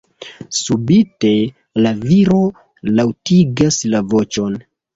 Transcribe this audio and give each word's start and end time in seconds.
Subite, 0.59 1.31
la 1.85 1.93
viro 2.07 2.41
laŭtigas 3.01 3.81
la 3.95 4.05
voĉon. 4.17 4.61